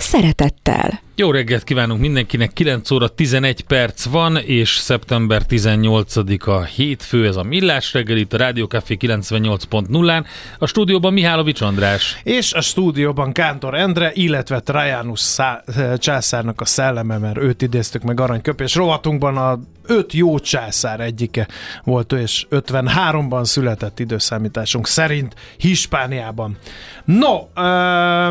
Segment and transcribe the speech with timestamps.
[0.00, 1.00] szeretettel.
[1.20, 7.42] Jó reggelt kívánunk mindenkinek, 9 óra 11 perc van, és szeptember 18-a hétfő, ez a
[7.42, 10.24] Millás reggel itt a Rádió Café 98.0-án.
[10.58, 12.20] A stúdióban Mihálovics András.
[12.22, 15.64] És a stúdióban Kántor Endre, illetve Trajanus szá-
[15.98, 19.58] császárnak a szelleme, mert őt idéztük meg aranyköpés rovatunkban a
[19.88, 21.48] öt jó császár egyike
[21.84, 26.56] volt ő, és 53-ban született időszámításunk szerint Hispániában.
[27.04, 27.38] No,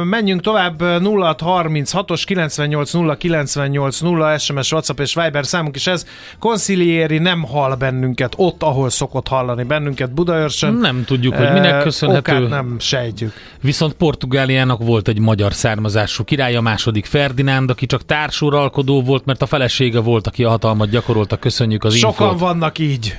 [0.03, 6.05] menjünk tovább 0636-os 98 0 98 0 SMS, WhatsApp és Viber számunk is ez.
[6.39, 10.73] Concilieri nem hall bennünket ott, ahol szokott hallani bennünket Budaörsön.
[10.73, 12.35] Nem tudjuk, hogy minek köszönhető.
[12.35, 13.33] Okát nem sejtjük.
[13.61, 19.41] Viszont Portugáliának volt egy magyar származású király, a második Ferdinánd, aki csak társuralkodó volt, mert
[19.41, 21.37] a felesége volt, aki a hatalmat gyakorolta.
[21.37, 22.39] Köszönjük az Sokan infót.
[22.39, 23.17] vannak így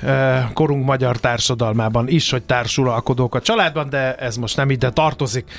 [0.53, 5.51] korunk magyar társadalmában is, hogy társuralkodók a családban, de ez most nem ide tartozik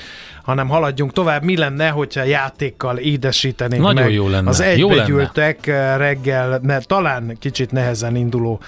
[0.50, 1.44] hanem haladjunk tovább.
[1.44, 4.48] Mi lenne, hogyha játékkal édesítenénk Nagyon meg jó lenne.
[4.48, 8.60] az Jó egybegyűltek reggel, ne, talán kicsit nehezen induló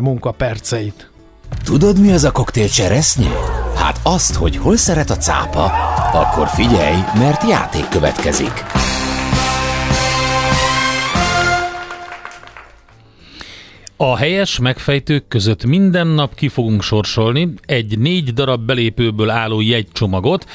[0.00, 1.10] munkaperceit?
[1.64, 3.30] Tudod, mi az a koktél cseresznye?
[3.76, 5.64] Hát azt, hogy hol szeret a cápa,
[6.12, 8.64] akkor figyelj, mert játék következik.
[13.98, 20.46] A helyes megfejtők között minden nap ki fogunk sorsolni egy négy darab belépőből álló jegycsomagot.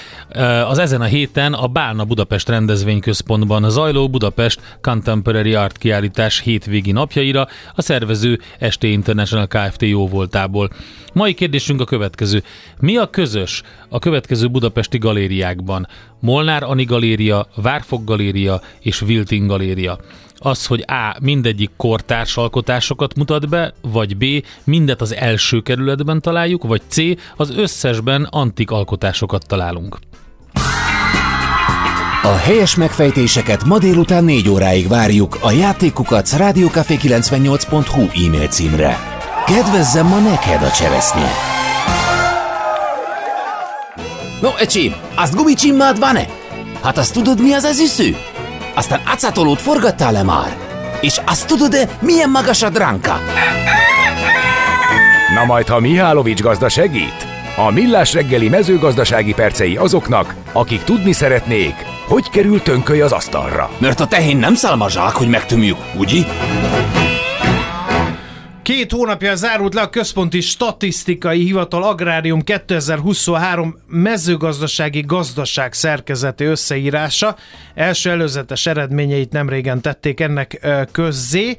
[0.68, 7.48] Az ezen a héten a Bálna Budapest rendezvényközpontban zajló Budapest Contemporary Art kiállítás hétvégi napjaira
[7.76, 8.40] a szervező
[8.70, 9.82] ST International Kft.
[9.82, 10.70] jóvoltából.
[11.14, 12.44] Mai kérdésünk a következő.
[12.80, 15.88] Mi a közös a következő budapesti galériákban?
[16.20, 20.00] Molnár Ani Galéria, Várfog Galéria és Wilting Galéria
[20.42, 21.16] az, hogy A.
[21.22, 24.26] mindegyik kortárs alkotásokat mutat be, vagy B.
[24.64, 26.98] mindet az első kerületben találjuk, vagy C.
[27.36, 30.00] az összesben antik alkotásokat találunk.
[32.24, 39.00] A helyes megfejtéseket ma délután 4 óráig várjuk a játékukat rádiókafé98.hu e-mail címre.
[39.46, 41.32] Kedvezzem ma neked a cseresznye!
[44.42, 46.26] No, ecsi, azt gumicsimmád van-e?
[46.82, 48.16] Hát azt tudod, mi az üsző?
[48.76, 50.58] Aztán acatolót forgattál-e már?
[51.02, 53.20] És azt tudod-e, milyen magas a dránka?
[55.34, 57.28] Na majd, ha Mihálovics gazda segít?
[57.56, 61.76] A Millás reggeli mezőgazdasági percei azoknak, akik tudni szeretnék,
[62.08, 63.70] hogy kerül tönköly az asztalra.
[63.78, 66.24] Mert a tehén nem szálmazsák, hogy megtömjük, ugye?
[68.64, 77.36] Két hónapja zárult le a Központi Statisztikai Hivatal Agrárium 2023 mezőgazdasági gazdaság szerkezeti összeírása.
[77.76, 81.56] Első előzetes eredményeit nem régen tették ennek közzé.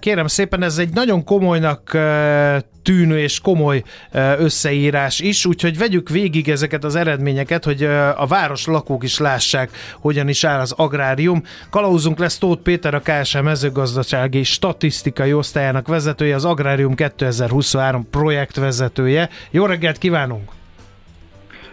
[0.00, 1.98] Kérem szépen, ez egy nagyon komolynak
[2.90, 3.82] tűnő és komoly
[4.38, 7.84] összeírás is, úgyhogy vegyük végig ezeket az eredményeket, hogy
[8.16, 9.70] a város lakók is lássák,
[10.00, 11.42] hogyan is áll az agrárium.
[11.70, 19.28] Kalauzunk lesz Tóth Péter, a KSM mezőgazdasági statisztikai osztályának vezetője, az Agrárium 2023 projektvezetője.
[19.50, 20.50] Jó reggelt kívánunk!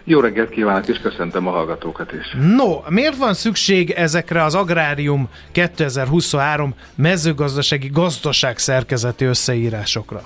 [0.04, 2.36] Jó reggelt kívánok, és köszöntöm a hallgatókat is.
[2.56, 10.22] No, miért van szükség ezekre az Agrárium 2023 mezőgazdasági gazdaság szerkezeti összeírásokra?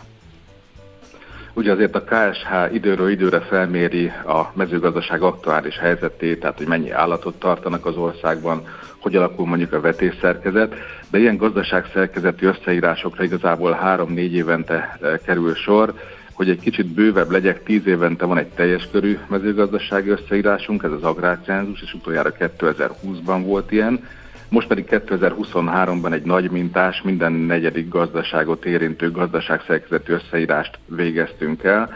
[1.54, 7.38] Ugye azért a KSH időről időre felméri a mezőgazdaság aktuális helyzetét, tehát hogy mennyi állatot
[7.38, 8.62] tartanak az országban,
[8.98, 10.74] hogy alakul mondjuk a vetésszerkezet,
[11.10, 15.94] de ilyen gazdaságszerkezeti összeírásokra igazából három-négy évente kerül sor,
[16.32, 21.02] hogy egy kicsit bővebb legyek, tíz évente van egy teljes körű mezőgazdasági összeírásunk, ez az
[21.02, 24.08] agrárcenzus, és utoljára 2020-ban volt ilyen,
[24.52, 31.90] most pedig 2023-ban egy nagy mintás, minden negyedik gazdaságot érintő gazdaságszerkezetű összeírást végeztünk el.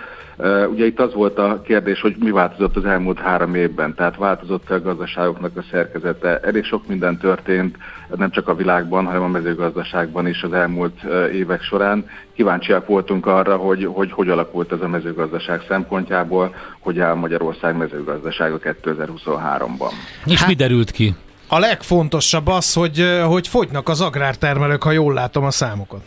[0.70, 4.70] Ugye itt az volt a kérdés, hogy mi változott az elmúlt három évben, tehát változott
[4.70, 6.40] a gazdaságoknak a szerkezete.
[6.40, 7.76] Elég sok minden történt,
[8.16, 11.02] nem csak a világban, hanem a mezőgazdaságban is az elmúlt
[11.32, 12.08] évek során.
[12.34, 18.58] Kíváncsiak voltunk arra, hogy hogy, hogy alakult ez a mezőgazdaság szempontjából, hogy áll Magyarország mezőgazdasága
[18.62, 19.92] 2023-ban.
[20.24, 21.14] És hát, mi derült ki?
[21.48, 26.00] A legfontosabb az, hogy, hogy fogynak az agrártermelők, ha jól látom a számokat.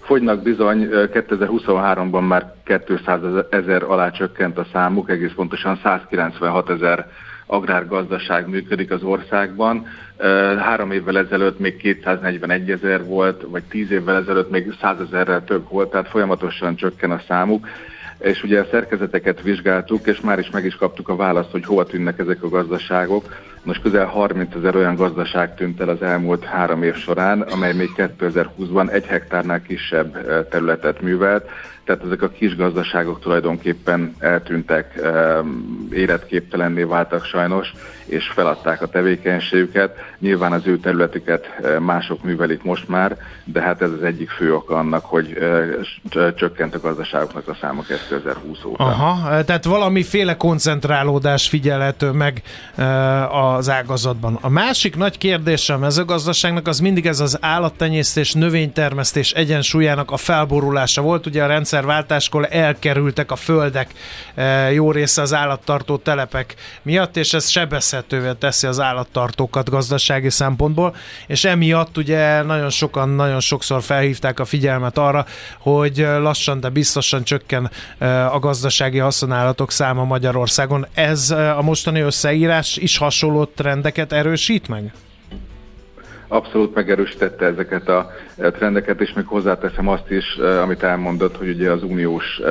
[0.00, 2.54] Fogynak bizony, 2023-ban már
[2.86, 3.20] 200
[3.50, 7.06] ezer alá csökkent a számuk, egész pontosan 196 ezer
[7.46, 9.86] agrárgazdaság működik az országban.
[10.58, 15.68] Három évvel ezelőtt még 241 ezer volt, vagy tíz évvel ezelőtt még 100 ezerrel több
[15.68, 17.66] volt, tehát folyamatosan csökken a számuk
[18.22, 21.84] és ugye a szerkezeteket vizsgáltuk, és már is meg is kaptuk a választ, hogy hova
[21.84, 23.34] tűnnek ezek a gazdaságok.
[23.64, 27.90] Most közel 30 ezer olyan gazdaság tűnt el az elmúlt három év során, amely még
[27.96, 30.16] 2020-ban egy hektárnál kisebb
[30.48, 31.48] területet művelt,
[31.84, 35.00] tehát ezek a kis gazdaságok tulajdonképpen eltűntek,
[35.90, 37.72] életképtelenné váltak sajnos,
[38.04, 39.96] és feladták a tevékenységüket.
[40.18, 41.46] Nyilván az ő területüket
[41.78, 45.38] mások művelik most már, de hát ez az egyik fő oka annak, hogy
[46.36, 48.84] csökkent a gazdaságoknak a száma 2020 óta.
[48.84, 52.42] Aha, tehát valamiféle koncentrálódás figyelhető meg
[53.30, 54.38] az ágazatban.
[54.40, 61.02] A másik nagy kérdés a mezőgazdaságnak az mindig ez az állattenyésztés, növénytermesztés egyensúlyának a felborulása
[61.02, 61.26] volt.
[61.26, 63.90] Ugye a rendszerváltáskor elkerültek a földek
[64.72, 70.96] jó része az állattartó telepek miatt, és ez sebezhet lehetővé teszi az állattartókat gazdasági szempontból,
[71.26, 75.26] és emiatt ugye nagyon sokan, nagyon sokszor felhívták a figyelmet arra,
[75.58, 77.70] hogy lassan, de biztosan csökken
[78.32, 80.86] a gazdasági haszonállatok száma Magyarországon.
[80.94, 84.92] Ez a mostani összeírás is hasonló trendeket erősít meg?
[86.32, 91.48] Abszolút megerősítette ezeket a e, trendeket, és még hozzáteszem azt is, e, amit elmondott, hogy
[91.48, 92.48] ugye az uniós e,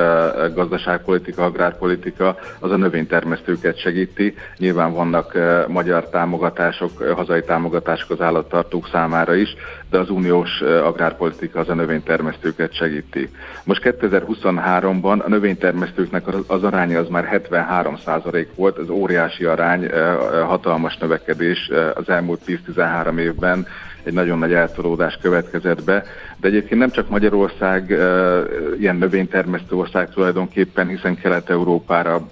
[0.55, 4.33] gazdaságpolitika, agrárpolitika az a növénytermesztőket segíti.
[4.57, 5.37] Nyilván vannak
[5.67, 9.55] magyar támogatások, hazai támogatások az állattartók számára is,
[9.91, 13.29] de az uniós agrárpolitika az a növénytermesztőket segíti.
[13.63, 17.97] Most 2023-ban a növénytermesztőknek az aránya az már 73
[18.55, 19.89] volt, ez óriási arány,
[20.45, 23.67] hatalmas növekedés az elmúlt 10-13 évben,
[24.03, 26.03] egy nagyon nagy eltolódás következett be.
[26.39, 27.89] De egyébként nem csak Magyarország
[28.79, 32.27] ilyen növénytermesztő ország tulajdonképpen, hiszen Kelet-Európára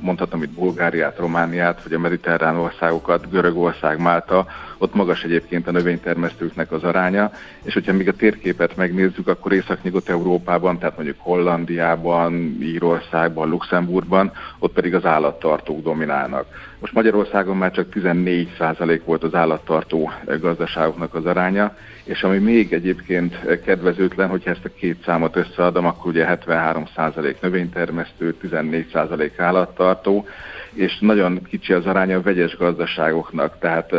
[0.00, 4.46] mondhatom itt Bulgáriát, Romániát, vagy a mediterrán országokat, Görögország, Málta,
[4.78, 7.30] ott magas egyébként a növénytermesztőknek az aránya,
[7.62, 14.94] és hogyha még a térképet megnézzük, akkor Észak-Nyugat-Európában, tehát mondjuk Hollandiában, Írországban, Luxemburgban, ott pedig
[14.94, 16.46] az állattartók dominálnak.
[16.84, 20.10] Most Magyarországon már csak 14% volt az állattartó
[20.40, 26.06] gazdaságoknak az aránya, és ami még egyébként kedvezőtlen, hogyha ezt a két számot összeadom, akkor
[26.06, 30.26] ugye 73% növénytermesztő, 14% állattartó,
[30.72, 33.58] és nagyon kicsi az aránya a vegyes gazdaságoknak.
[33.58, 33.92] Tehát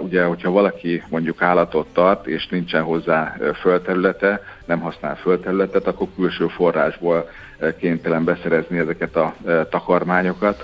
[0.00, 6.46] ugye, hogyha valaki mondjuk állatot tart, és nincsen hozzá földterülete, nem használ földterületet, akkor külső
[6.46, 7.28] forrásból
[7.78, 9.34] kénytelen beszerezni ezeket a
[9.70, 10.62] takarmányokat,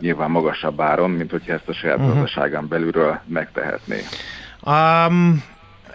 [0.00, 2.12] nyilván magasabb áron, mint hogyha ezt a saját uh-huh.
[2.12, 4.00] gazdaságán belülről megtehetné.
[4.66, 5.42] Um,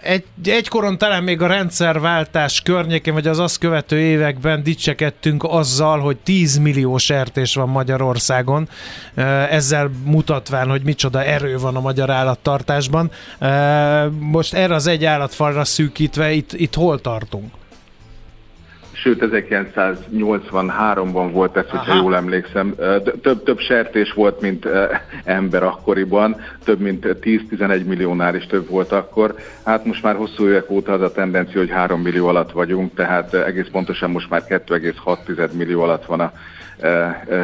[0.02, 6.16] egy, egykoron talán még a rendszerváltás környékén, vagy az azt követő években dicsekedtünk azzal, hogy
[6.16, 8.68] 10 millió sertés van Magyarországon,
[9.50, 13.10] ezzel mutatván, hogy micsoda erő van a magyar állattartásban.
[14.18, 17.58] Most erre az egy állatfalra szűkítve, itt, itt hol tartunk?
[19.02, 22.02] Sőt 1983-ban volt ez, hogyha Aha.
[22.02, 22.74] jól emlékszem.
[23.22, 24.68] Több, több sertés volt, mint
[25.24, 29.34] ember akkoriban, több mint 10-11 milliónál is több volt akkor.
[29.64, 33.34] Hát most már hosszú évek óta az a tendencia, hogy 3 millió alatt vagyunk, tehát
[33.34, 36.32] egész pontosan most már 2,6 millió alatt van a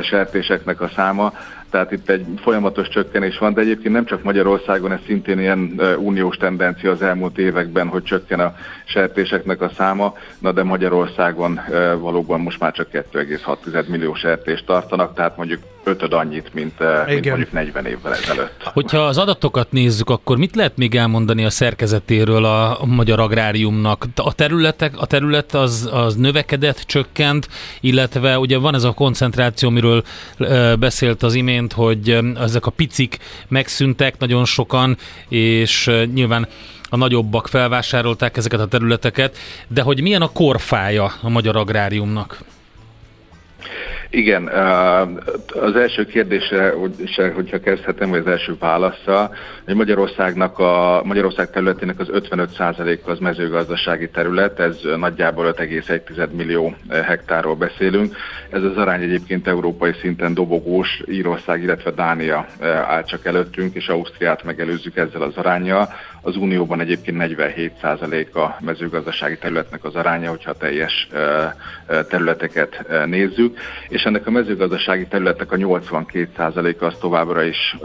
[0.03, 1.33] sertéseknek a száma
[1.71, 6.37] tehát itt egy folyamatos csökkenés van, de egyébként nem csak Magyarországon, ez szintén ilyen uniós
[6.37, 8.55] tendencia az elmúlt években, hogy csökken a
[8.89, 11.61] sertéseknek a száma, na de Magyarországon
[11.99, 17.53] valóban most már csak 2,6 millió sertést tartanak, tehát mondjuk ötöd annyit, mint, mint mondjuk
[17.53, 18.63] 40 évvel ezelőtt.
[18.65, 24.07] Hogyha az adatokat nézzük, akkor mit lehet még elmondani a szerkezetéről a magyar agráriumnak?
[24.15, 27.49] A területek, a terület az, az növekedett, csökkent,
[27.81, 30.03] illetve ugye van ez a koncentráció, amiről
[30.79, 34.97] beszélt az imént, hogy ezek a picik megszűntek nagyon sokan,
[35.29, 36.49] és nyilván
[36.91, 39.37] a nagyobbak felvásárolták ezeket a területeket,
[39.69, 42.39] de hogy milyen a korfája a magyar agráriumnak?
[44.11, 44.47] Igen,
[45.61, 46.73] az első kérdésre,
[47.35, 49.31] hogyha kezdhetem, vagy az első válasza,
[49.65, 57.55] hogy Magyarországnak a, Magyarország területének az 55%-a az mezőgazdasági terület, ez nagyjából 5,1 millió hektárról
[57.55, 58.17] beszélünk.
[58.51, 64.45] Ez az arány egyébként európai szinten dobogós, Írország, illetve Dánia áll csak előttünk, és Ausztriát
[64.45, 65.89] megelőzzük ezzel az arányjal.
[66.27, 71.09] Az Unióban egyébként 47% a mezőgazdasági területnek az aránya, hogyha teljes
[72.09, 77.77] területeket nézzük, és ennek a mezőgazdasági területnek a 82%-a az továbbra is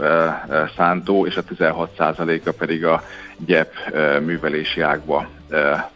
[0.76, 3.02] szántó, és a 16%-a pedig a
[3.46, 3.72] gyep
[4.24, 5.28] művelési ágba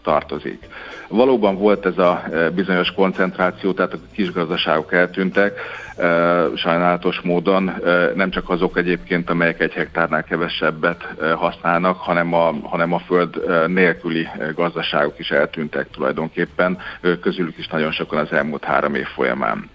[0.03, 0.69] tartozik.
[1.09, 2.23] Valóban volt ez a
[2.55, 5.61] bizonyos koncentráció, tehát a kis gazdaságok eltűntek,
[6.55, 7.73] sajnálatos módon,
[8.15, 14.29] nem csak azok egyébként, amelyek egy hektárnál kevesebbet használnak, hanem a, hanem a föld nélküli
[14.55, 16.79] gazdaságok is eltűntek tulajdonképpen,
[17.21, 19.71] közülük is nagyon sokan az elmúlt három év folyamán.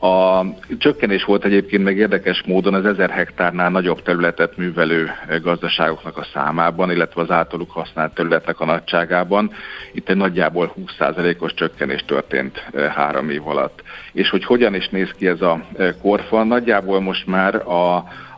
[0.00, 0.44] A
[0.78, 5.10] csökkenés volt egyébként meg érdekes módon az ezer hektárnál nagyobb területet művelő
[5.42, 9.50] gazdaságoknak a számában, illetve az általuk használt területnek a nagyságában.
[9.92, 12.58] Itt egy nagyjából 20%-os csökkenés történt
[12.94, 13.82] három év alatt.
[14.12, 15.57] És hogy hogyan is néz ki ez a
[16.02, 17.96] korfal, nagyjából most már a,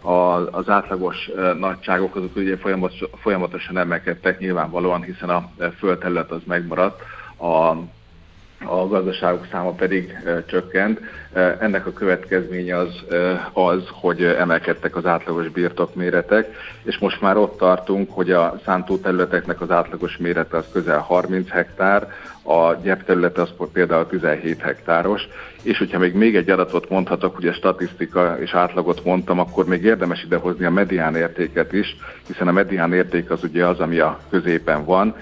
[0.08, 7.00] a, az átlagos nagyságok azok ugye folyamatos, folyamatosan emelkedtek nyilvánvalóan, hiszen a földterület az megmaradt,
[7.38, 7.76] a
[8.64, 11.00] a gazdaságok száma pedig csökkent.
[11.58, 13.04] Ennek a következménye az,
[13.52, 19.70] az, hogy emelkedtek az átlagos birtokméretek, és most már ott tartunk, hogy a szántóterületeknek az
[19.70, 22.08] átlagos mérete az közel 30 hektár,
[22.42, 25.28] a gyepterülete az például 17 hektáros,
[25.62, 30.22] és hogyha még még egy adatot mondhatok, a statisztika és átlagot mondtam, akkor még érdemes
[30.24, 34.84] idehozni a medián értéket is, hiszen a medián érték az ugye az, ami a középen
[34.84, 35.14] van.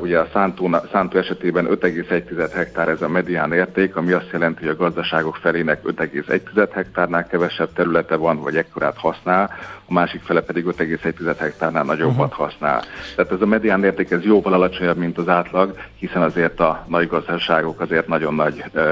[0.00, 4.72] Ugye a Szántó, Szántó esetében 5,1 hektár ez a medián érték, ami azt jelenti, hogy
[4.72, 9.50] a gazdaságok felének 5,1 hektárnál kevesebb területe van, vagy ekkorát használ,
[9.86, 12.46] a másik fele pedig 5,1 hektárnál nagyobbat uh-huh.
[12.46, 12.82] használ.
[13.16, 17.08] Tehát ez a medián érték ez jóval alacsonyabb, mint az átlag, hiszen azért a nagy
[17.08, 18.82] gazdaságok azért nagyon nagy uh,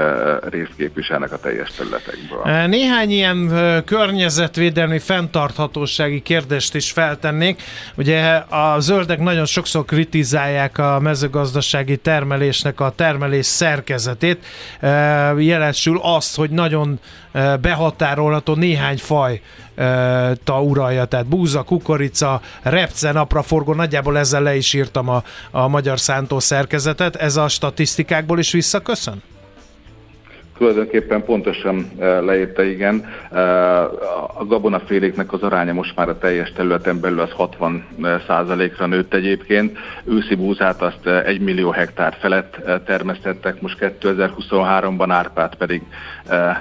[0.63, 2.67] részt képviselnek a teljes területekből.
[2.67, 3.51] Néhány ilyen
[3.85, 7.61] környezetvédelmi fenntarthatósági kérdést is feltennék.
[7.95, 14.45] Ugye a zöldek nagyon sokszor kritizálják a mezőgazdasági termelésnek a termelés szerkezetét,
[15.37, 16.99] jelesül azt, hogy nagyon
[17.61, 19.41] behatárolható néhány faj
[20.43, 25.99] ta uralja, tehát búza, kukorica, repce, napraforgó, nagyjából ezzel le is írtam a, a magyar
[25.99, 27.15] szántó szerkezetet.
[27.15, 29.21] Ez a statisztikákból is visszaköszön?
[30.63, 33.05] Tulajdonképpen pontosan e, leírta, igen.
[33.31, 33.39] E,
[34.37, 37.85] a gabonaféléknek az aránya most már a teljes területen belül az 60
[38.27, 39.77] százalékra nőtt egyébként.
[40.03, 45.81] Őszi búzát azt 1 millió hektár felett e, termesztettek, most 2023-ban árpát pedig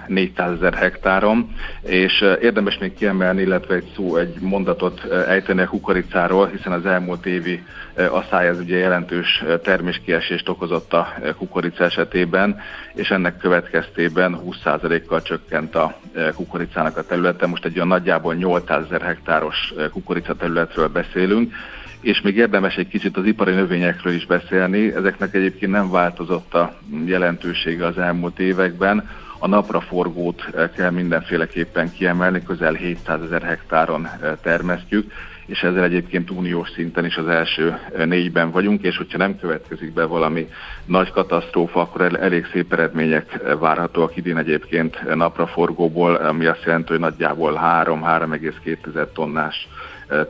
[0.07, 1.55] 400 ezer hektáron.
[1.83, 7.27] És érdemes még kiemelni, illetve egy szó, egy mondatot ejteni a kukoricáról, hiszen az elmúlt
[7.27, 7.63] évi
[8.11, 12.61] asszály ez ugye jelentős terméskiesést okozott a kukorica esetében,
[12.95, 15.99] és ennek következtében 20%-kal csökkent a
[16.35, 17.47] kukoricának a területe.
[17.47, 21.55] Most egy olyan nagyjából 800 ezer hektáros kukorica területről beszélünk,
[22.01, 24.95] és még érdemes egy kicsit az ipari növényekről is beszélni.
[24.95, 29.09] Ezeknek egyébként nem változott a jelentősége az elmúlt években.
[29.43, 30.45] A napraforgót
[30.77, 34.09] kell mindenféleképpen kiemelni, közel 700 ezer hektáron
[34.43, 35.13] termesztjük,
[35.47, 40.05] és ezzel egyébként uniós szinten is az első négyben vagyunk, és hogyha nem következik be
[40.05, 40.49] valami
[40.85, 47.61] nagy katasztrófa, akkor elég szép eredmények várhatóak idén egyébként napraforgóból, ami azt jelenti, hogy nagyjából
[47.63, 49.69] 3-3,2 tonnás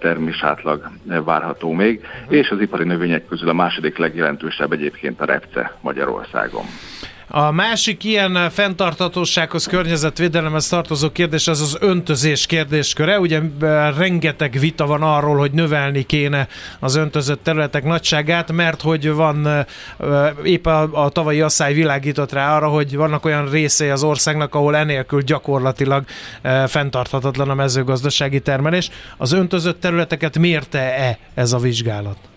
[0.01, 0.91] termés átlag
[1.25, 6.65] várható még, és az ipari növények közül a második legjelentősebb egyébként a repce Magyarországon.
[7.35, 13.21] A másik ilyen fenntartatósághoz, környezetvédelemhez tartozó kérdés az az öntözés kérdésköre.
[13.21, 13.41] Ugye
[13.97, 16.49] rengeteg vita van arról, hogy növelni kéne
[16.81, 19.67] az öntözött területek nagyságát, mert hogy van
[20.43, 24.77] épp a, a tavalyi asszály világított rá arra, hogy vannak olyan részei az országnak, ahol
[24.77, 26.05] enélkül gyakorlatilag
[26.67, 28.91] fenntarthatatlan a mezőgazdasági termelés.
[29.17, 32.32] Az öntözött területeket mérte-e ez a vizsgálat?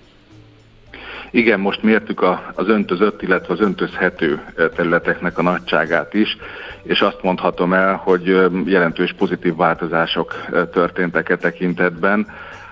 [1.36, 4.42] Igen, most mértük a, az öntözött, illetve az öntözhető
[4.76, 6.38] területeknek a nagyságát is,
[6.84, 8.26] és azt mondhatom el, hogy
[8.66, 12.28] jelentős pozitív változások történtek e tekintetben.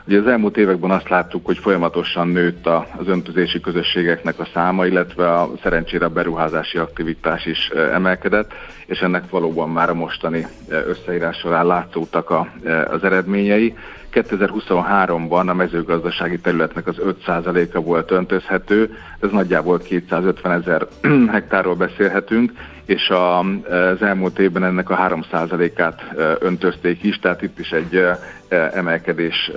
[0.07, 5.33] Ugye az elmúlt években azt láttuk, hogy folyamatosan nőtt az öntözési közösségeknek a száma, illetve
[5.33, 8.51] a szerencsére a beruházási aktivitás is emelkedett,
[8.85, 12.47] és ennek valóban már a mostani összeírás során látszódtak a,
[12.89, 13.75] az eredményei.
[14.13, 16.95] 2023-ban a mezőgazdasági területnek az
[17.27, 20.87] 5%-a volt öntözhető, ez nagyjából 250 ezer
[21.31, 22.51] hektárról beszélhetünk,
[22.85, 26.01] és a, az elmúlt évben ennek a 3%-át
[26.39, 28.01] öntözték is, tehát itt is egy
[28.73, 29.51] emelkedés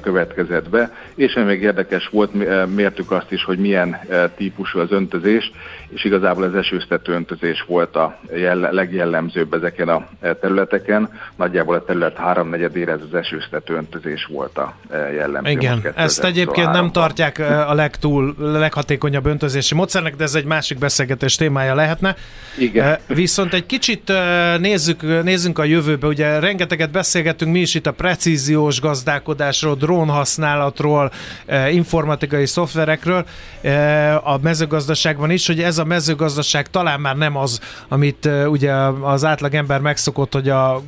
[0.00, 2.30] következett be, és ami még érdekes volt,
[2.74, 4.00] mértük azt is, hogy milyen
[4.36, 5.52] típusú az öntözés,
[5.88, 8.18] és igazából az esőztető öntözés volt a
[8.70, 10.08] legjellemzőbb ezeken a
[10.40, 11.08] területeken.
[11.36, 14.74] Nagyjából a terület háromnegyedére ez az esőztető öntözés volt a
[15.14, 15.50] jellemző.
[15.50, 21.34] Igen, ezt egyébként nem tartják a legtúl, leghatékonyabb öntözési módszernek, de ez egy másik beszélgetés
[21.34, 22.16] témája lehetne.
[22.58, 22.98] Igen.
[23.06, 24.12] Viszont egy kicsit
[24.58, 26.06] nézzük, nézzünk a jövőbe.
[26.06, 27.92] Ugye rengeteget beszélgettünk mi is itt a
[28.30, 31.12] precíziós gazdálkodásról, drónhasználatról,
[31.70, 33.24] informatikai szoftverekről
[34.22, 38.72] a mezőgazdaságban is, hogy ez a mezőgazdaság talán már nem az, amit ugye
[39.02, 40.82] az átlagember megszokott, hogy a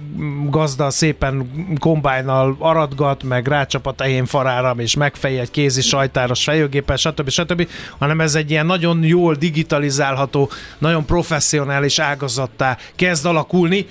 [0.48, 6.96] gazda szépen kombájnal aradgat, meg rácsap a tehén farára, és megfejj egy kézi sajtáros fejőgéppel,
[6.96, 7.28] stb.
[7.28, 7.68] stb.,
[7.98, 13.86] hanem ez egy ilyen nagyon jól digitalizálható, nagyon professzionális ágazattá kezd alakulni,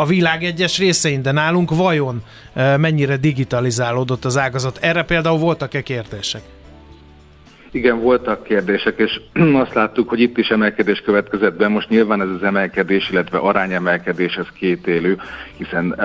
[0.00, 2.22] a világ egyes részein, de nálunk vajon
[2.54, 4.78] mennyire digitalizálódott az ágazat?
[4.80, 6.42] Erre például voltak-e kérdések?
[7.70, 9.20] Igen, voltak kérdések, és
[9.62, 11.68] azt láttuk, hogy itt is emelkedés következett be.
[11.68, 15.16] Most nyilván ez az emelkedés, illetve arányemelkedés, ez kétélő,
[15.56, 16.04] hiszen uh,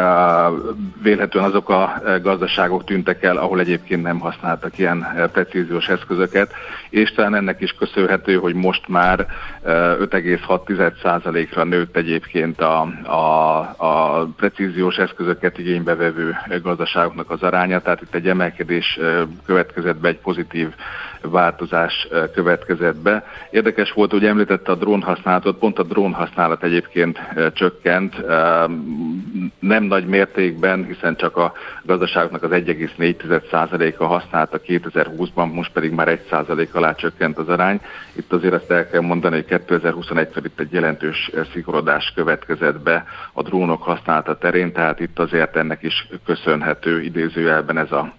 [1.01, 6.53] vélhetően azok a gazdaságok tűntek el, ahol egyébként nem használtak ilyen precíziós eszközöket,
[6.89, 9.27] és talán ennek is köszönhető, hogy most már uh,
[9.63, 16.13] 5,6%-ra nőtt egyébként a, a, a precíziós eszközöket igénybe
[16.63, 18.99] gazdaságoknak az aránya, tehát itt egy emelkedés
[19.45, 20.67] következett be, egy pozitív
[21.29, 23.25] változás következett be.
[23.51, 27.19] Érdekes volt, hogy említette a drón használatot, pont a drón használat egyébként
[27.53, 28.25] csökkent,
[29.59, 31.53] nem nagy mértékben, hiszen csak a
[31.83, 37.81] gazdaságoknak az 1,4%-a használta 2020-ban, most pedig már 1% alá csökkent az arány.
[38.15, 43.41] Itt azért azt el kell mondani, hogy 2021-től itt egy jelentős szigorodás következett be a
[43.41, 48.13] drónok használata terén, tehát itt azért ennek is köszönhető idézőjelben ez a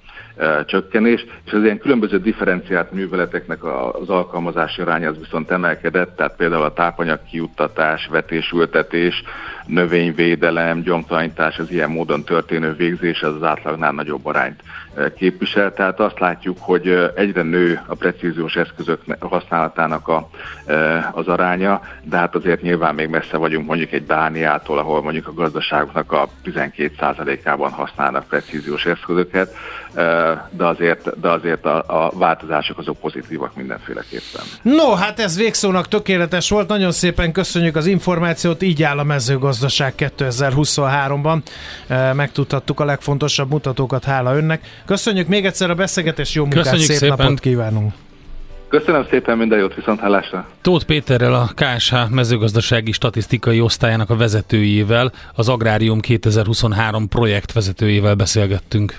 [0.66, 6.62] csökkenés, és az ilyen különböző differenciált műveleteknek az alkalmazási aránya az viszont emelkedett, tehát például
[6.62, 9.22] a tápanyag kiuttatás, vetésültetés,
[9.66, 14.62] növényvédelem, gyomtalanítás, az ilyen módon történő végzés az az átlagnál nagyobb arányt
[15.16, 15.72] képvisel.
[15.72, 20.28] Tehát azt látjuk, hogy egyre nő a precíziós eszközök használatának a,
[21.12, 25.34] az aránya, de hát azért nyilván még messze vagyunk mondjuk egy Dániától, ahol mondjuk a
[25.34, 29.54] gazdaságoknak a 12%-ában használnak precíziós eszközöket,
[30.50, 34.42] de azért, de azért a, a változások azok pozitívak mindenféleképpen.
[34.62, 36.68] No, hát ez végszónak tökéletes volt.
[36.68, 38.62] Nagyon szépen köszönjük az információt.
[38.62, 41.38] Így áll a mezőgazdaság 2023-ban.
[42.14, 44.82] Megtudhattuk a legfontosabb mutatókat, hála önnek.
[44.86, 47.16] Köszönjük még egyszer a beszélgetést, jó munkát, Köszönjük szép szépen.
[47.16, 47.92] napot kívánunk!
[48.68, 50.48] Köszönöm szépen, minden jót, viszont hallásra.
[50.60, 58.96] Tóth Péterrel, a KSH mezőgazdasági statisztikai osztályának a vezetőjével, az Agrárium 2023 projekt vezetőjével beszélgettünk.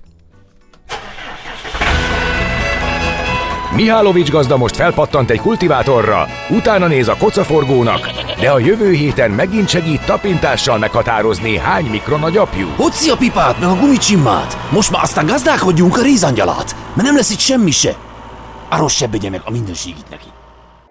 [3.76, 8.10] Mihálovics gazda most felpattant egy kultivátorra, utána néz a kocaforgónak,
[8.40, 12.68] de a jövő héten megint segít tapintással meghatározni, hány mikron a gyapjú.
[12.76, 14.58] Hoci a pipát, meg a gumicsimmát!
[14.72, 17.96] Most már aztán gazdálkodjunk a rézangyalat, mert nem lesz itt semmi se.
[18.70, 20.28] A rossz se meg a mindenségit neki.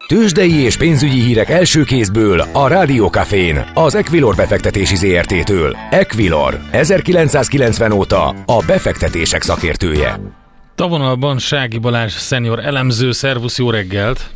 [0.07, 5.77] Tőzsdei és pénzügyi hírek első kézből a Rádiókafén, az Equilor befektetési ZRT-től.
[5.91, 10.44] Equilor, 1990 óta a befektetések szakértője.
[10.75, 14.31] Tavonalban Sági Balázs szenior elemző, szervusz, jó reggelt!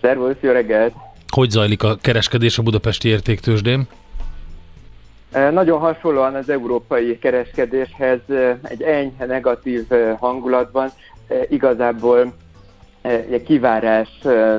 [0.00, 0.94] Szervusz, jó reggelt!
[1.28, 3.86] Hogy zajlik a kereskedés a budapesti értéktősdén?
[5.32, 10.90] E, nagyon hasonlóan az európai kereskedéshez e, egy enyhe negatív e, hangulatban
[11.48, 12.34] igazából
[13.02, 14.08] egy kivárás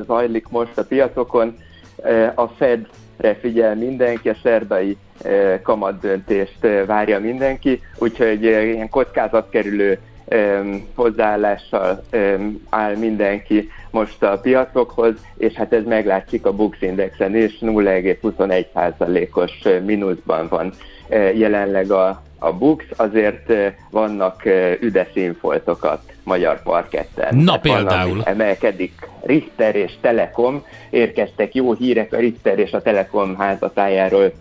[0.05, 1.55] zajlik most a piacokon.
[2.35, 4.97] A Fedre figyel mindenki, a szerdai
[5.63, 9.99] kamatdöntést várja mindenki, úgyhogy ilyen kockázatkerülő
[10.95, 12.03] hozzáállással
[12.69, 19.51] áll mindenki most a piacokhoz, és hát ez meglátszik a Bux Indexen is, 0,21%-os
[19.85, 20.73] mínuszban van
[21.33, 23.53] jelenleg a, a Bux, azért
[23.91, 24.41] vannak
[24.79, 27.35] üdes színfoltokat magyar parketten.
[27.35, 28.21] Na hát például.
[28.23, 34.31] Emelkedik Richter és Telekom, érkeztek jó hírek a Richter és a Telekom házatájáról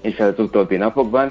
[0.00, 1.30] és az utóbbi napokban.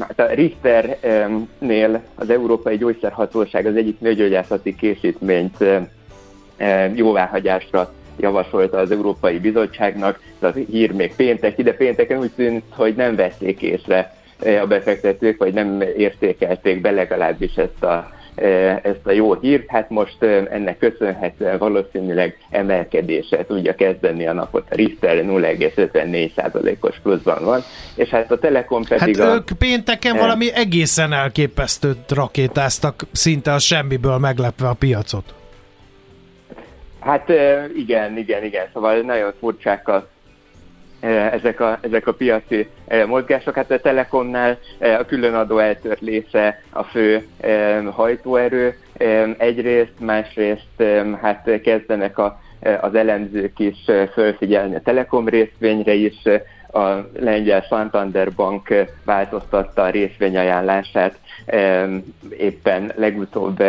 [0.00, 5.64] Hát a Richternél az Európai Gyógyszerhatóság az egyik nőgyógyászati készítményt
[6.94, 12.94] jóváhagyásra javasolta az Európai Bizottságnak, de a hír még péntek, ide pénteken úgy tűnt, hogy
[12.94, 14.14] nem vették észre
[14.62, 18.13] a befektetők, vagy nem értékelték be legalábbis ezt a
[18.82, 24.66] ezt a jó hírt, hát most e, ennek köszönhetően valószínűleg emelkedése tudja kezdeni a napot.
[24.70, 27.60] A Richter 0,54%-os pluszban van,
[27.94, 29.34] és hát a Telekom pedig hát a...
[29.34, 30.18] ők pénteken e...
[30.18, 35.34] valami egészen elképesztőt rakétáztak, szinte a semmiből meglepve a piacot.
[37.00, 40.08] Hát e, igen, igen, igen, szóval nagyon furcsák a
[41.32, 42.68] ezek a, ezek a piaci
[43.06, 43.54] mozgások.
[43.54, 47.22] Hát a Telekomnál a különadó eltörlése a fő
[47.90, 48.78] hajtóerő
[49.38, 50.82] egyrészt, másrészt
[51.20, 52.38] hát kezdenek a,
[52.80, 56.22] az elemzők is fölfigyelni a Telekom részvényre is,
[56.74, 61.18] a lengyel Santander Bank változtatta a részvényajánlását
[62.38, 63.62] éppen legutóbb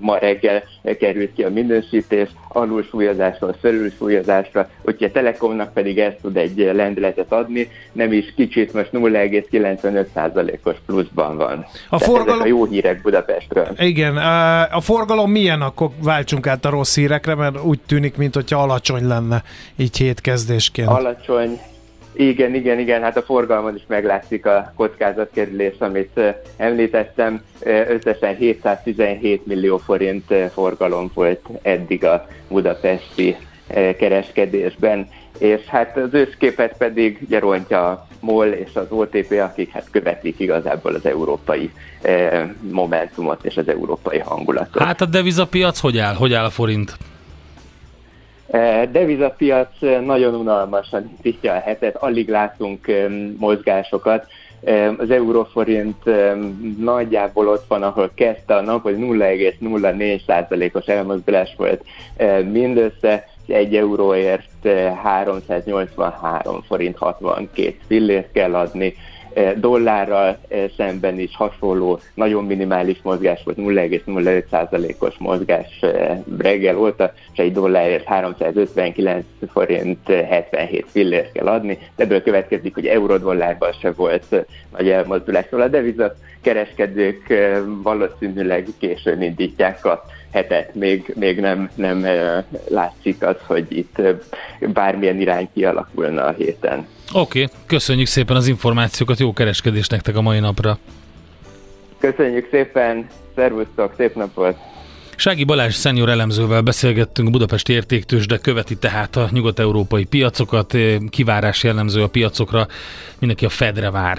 [0.00, 0.62] ma reggel
[0.98, 7.68] került ki a minősítés, alulsúlyozásról felülsúlyozásra, úgyhogy a Telekomnak pedig ezt tud egy lendületet adni,
[7.92, 11.66] nem is kicsit, most 0,95%-os pluszban van.
[11.88, 12.40] A forgalom...
[12.40, 13.68] a jó hírek Budapestről.
[13.78, 14.16] Igen,
[14.70, 19.42] a forgalom milyen, akkor váltsunk át a rossz hírekre, mert úgy tűnik, mintha alacsony lenne
[19.76, 20.88] így hétkezdésként.
[20.88, 21.60] Alacsony,
[22.12, 26.20] igen, igen, igen, hát a forgalmon is meglátszik a kockázatkerülés, amit
[26.56, 27.42] említettem.
[27.88, 33.36] Összesen 717 millió forint forgalom volt eddig a budapesti
[33.98, 39.86] kereskedésben, és hát az ősképet pedig ugye rontja a MOL és az OTP, akik hát
[39.90, 41.70] követik igazából az európai
[42.70, 44.82] momentumot és az európai hangulatot.
[44.82, 46.14] Hát a devizapiac hogy áll?
[46.14, 46.96] Hogy áll a forint?
[48.50, 49.68] E, devizapiac
[50.04, 52.86] nagyon unalmasan nyitja a hetet, alig látunk
[53.38, 54.26] mozgásokat.
[54.98, 56.04] Az euróforint
[56.78, 61.84] nagyjából ott van, ahol kezdte a nap, hogy 0,04%-os elmozdulás volt
[62.50, 64.68] mindössze, egy euróért
[65.02, 68.94] 383 forint 62 fillért kell adni,
[69.56, 77.38] dollárral eh, szemben is hasonló, nagyon minimális mozgás volt, 0,05%-os mozgás eh, reggel óta, és
[77.38, 81.78] egy dollárért 359 forint 77 fillért kell adni.
[81.96, 85.46] Ebből következik, hogy euró-dollárban se volt nagy elmozdulás.
[85.50, 87.34] Szóval a devizat kereskedők
[87.82, 92.06] valószínűleg későn indítják a hetet, még, még nem, nem
[92.68, 94.00] látszik az, hogy itt
[94.60, 96.86] bármilyen irány kialakulna a héten.
[97.12, 100.78] Oké, okay, köszönjük szépen az információkat, jó kereskedést nektek a mai napra.
[101.98, 104.56] Köszönjük szépen, szervusztok, szép napot!
[105.16, 110.76] Sági Balázs szenior elemzővel beszélgettünk, Budapesti értéktős, de követi tehát a nyugat-európai piacokat,
[111.10, 112.66] kivárás jellemző a piacokra,
[113.18, 114.18] mindenki a Fedre vár.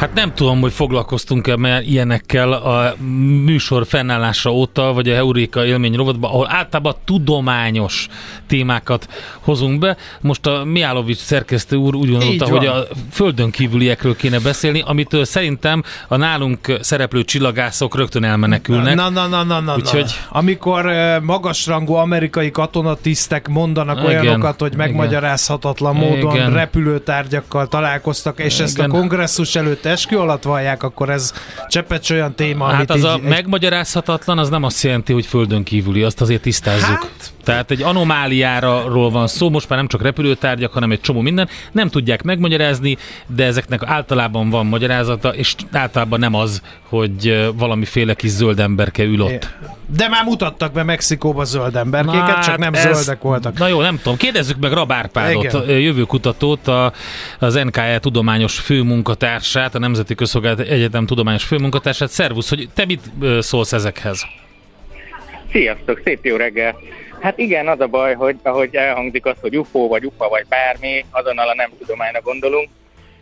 [0.00, 2.94] Hát nem tudom, hogy foglalkoztunk-e már ilyenekkel a
[3.44, 8.08] műsor fennállása óta, vagy a Euréka élmény rovatban, ahol általában tudományos
[8.46, 9.08] témákat
[9.40, 9.96] hozunk be.
[10.20, 15.82] Most a Miálovics szerkesztő úr úgy gondolta, hogy a földön kívüliekről kéne beszélni, amitől szerintem
[16.08, 18.94] a nálunk szereplő csillagászok rögtön elmenekülnek.
[18.94, 20.14] Na, na, na, na, na, Úgyhogy...
[20.30, 20.38] na.
[20.38, 20.90] Amikor
[21.22, 26.08] magasrangú amerikai katonatisztek mondanak igen, olyanokat, hogy megmagyarázhatatlan igen.
[26.08, 26.52] módon igen.
[26.52, 28.66] repülőtárgyakkal találkoztak, és igen.
[28.66, 31.32] ezt a kongresszus előtt eskü alatt vallják, akkor ez
[31.68, 33.22] cseppet olyan téma, hát amit az így, a egy...
[33.22, 36.88] megmagyarázhatatlan, az nem azt jelenti, hogy földön kívüli, azt azért tisztázzuk.
[36.88, 37.32] Hát...
[37.44, 41.48] Tehát egy anomáliáról van szó, most már nem csak repülőtárgyak, hanem egy csomó minden.
[41.72, 48.30] Nem tudják megmagyarázni, de ezeknek általában van magyarázata, és általában nem az, hogy valamiféle kis
[48.30, 49.48] zöld emberke ül ott.
[49.96, 52.82] De már mutattak be Mexikóba zöld emberkéket, hát csak nem ez...
[52.82, 53.58] zöldek voltak.
[53.58, 54.16] Na jó, nem tudom.
[54.16, 56.92] Kérdezzük meg Rabárpádot, jövőkutatót, a,
[57.38, 62.08] az NKE tudományos főmunkatársát, Nemzeti Közszolgálat Egyetem tudományos főmunkatársát.
[62.08, 63.00] Szervusz, hogy te mit
[63.38, 64.26] szólsz ezekhez?
[65.52, 66.76] Sziasztok, szép jó reggel!
[67.20, 71.04] Hát igen, az a baj, hogy ahogy elhangzik az, hogy UFO vagy UFA vagy bármi,
[71.10, 72.68] azonnal a nem tudományra gondolunk,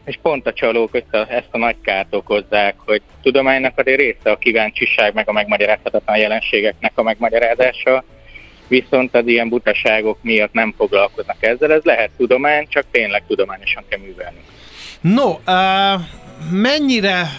[0.04, 4.36] és pont a csalók össze, ezt a nagy kárt okozzák, hogy tudománynak azért része a
[4.36, 8.04] kíváncsiság, meg a megmagyarázhatatlan jelenségeknek a megmagyarázása,
[8.68, 11.72] viszont az ilyen butaságok miatt nem foglalkoznak ezzel.
[11.72, 14.40] Ez lehet tudomány, csak tényleg tudományosan kell művelni.
[15.00, 16.00] No, uh,
[16.50, 17.30] mennyire,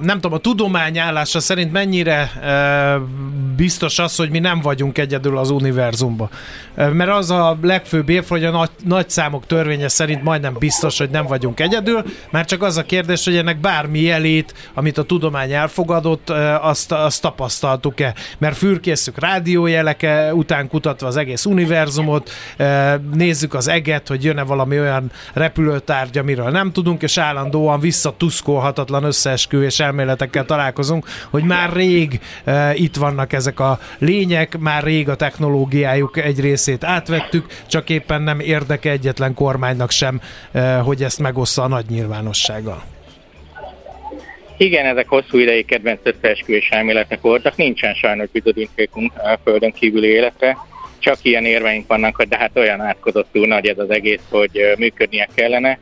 [0.00, 2.30] nem tudom, a tudomány állása szerint mennyire
[3.56, 6.30] biztos az, hogy mi nem vagyunk egyedül az univerzumban.
[6.74, 11.10] Mert az a legfőbb érv, hogy a nagy, nagy számok törvénye szerint majdnem biztos, hogy
[11.10, 15.52] nem vagyunk egyedül, mert csak az a kérdés, hogy ennek bármi jelét, amit a tudomány
[15.52, 16.30] elfogadott,
[16.60, 18.14] azt, azt tapasztaltuk-e.
[18.38, 22.30] Mert fürkészük rádiójeleke után kutatva az egész univerzumot,
[23.14, 29.04] nézzük az eget, hogy jön-e valami olyan repülőtárgy, amiről nem tudunk, és áll állandóan visszatuszkolhatatlan
[29.04, 35.14] összeesküvés elméletekkel találkozunk, hogy már rég e, itt vannak ezek a lények, már rég a
[35.14, 40.20] technológiájuk egy részét átvettük, csak éppen nem érdeke egyetlen kormánynak sem,
[40.52, 42.82] e, hogy ezt megossza a nagy nyilvánossággal.
[44.56, 50.56] Igen, ezek hosszú ideig kedvenc összeesküvés elméletek voltak, nincsen sajnos bizonyítékunk a földön kívüli életre,
[50.98, 55.28] csak ilyen érveink vannak, hogy de hát olyan átkozottú nagy ez az egész, hogy működnie
[55.34, 55.78] kellene.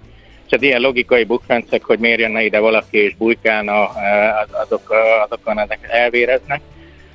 [0.52, 3.90] Az ilyen logikai bukfencek, hogy miért jönne ide valaki és bujkálna,
[4.64, 4.94] azok,
[5.28, 6.60] azokon ezek elvéreznek.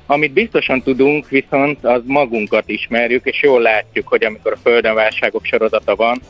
[0.06, 5.44] Amit biztosan tudunk, viszont az magunkat ismerjük, és jól látjuk, hogy amikor a Földön válságok
[5.44, 6.20] sorozata van,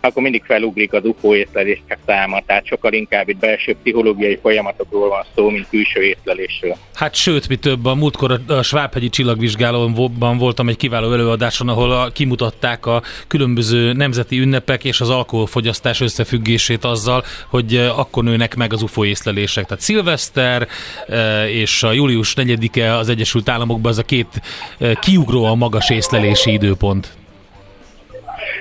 [0.00, 5.24] akkor mindig felugrik az UFO észlelések száma, tehát sokkal inkább itt belső pszichológiai folyamatokról van
[5.34, 6.76] szó, mint külső észlelésről.
[6.94, 12.10] Hát sőt, mi több, a múltkor a Svábhegyi csillagvizsgálóban voltam egy kiváló előadáson, ahol a,
[12.12, 18.72] kimutatták a különböző nemzeti ünnepek és az alkoholfogyasztás összefüggését azzal, hogy eh, akkor nőnek meg
[18.72, 19.64] az UFO észlelések.
[19.64, 20.68] Tehát szilveszter
[21.08, 24.40] eh, és a július 4-e az Egyesült Államokban az a két
[24.78, 27.19] eh, kiugróan magas észlelési időpont.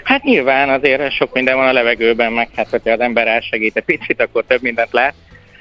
[0.03, 3.83] Hát nyilván azért sok minden van a levegőben, meg hát hogyha az ember elsegít egy
[3.83, 5.13] picit, akkor több mindent lát.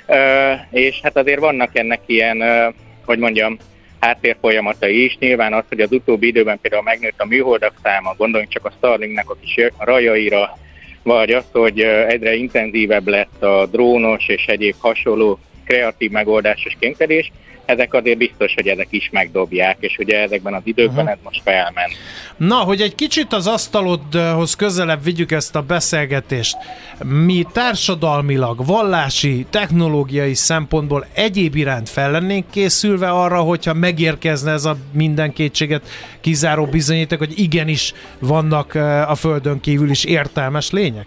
[0.06, 2.68] Ö, és hát azért vannak ennek ilyen, ö,
[3.04, 3.56] hogy mondjam,
[4.00, 5.16] háttérfolyamatai is.
[5.18, 9.30] Nyilván az, hogy az utóbbi időben például megnőtt a műholdak száma, gondoljunk csak a Starlinknek
[9.30, 10.58] a kis rajaira,
[11.02, 17.32] vagy az, hogy egyre intenzívebb lett a drónos és egyéb hasonló kreatív megoldásos kémkedés,
[17.68, 21.10] ezek azért biztos, hogy ezek is megdobják, és ugye ezekben az időkben uh-huh.
[21.10, 21.92] ez most felment.
[22.36, 26.56] Na, hogy egy kicsit az asztalodhoz közelebb vigyük ezt a beszélgetést,
[27.04, 34.76] mi társadalmilag, vallási, technológiai szempontból egyéb iránt fel lennénk készülve arra, hogyha megérkezne ez a
[34.92, 35.88] minden kétséget
[36.20, 38.74] kizáró bizonyíték, hogy igenis vannak
[39.08, 41.06] a Földön kívül is értelmes lények?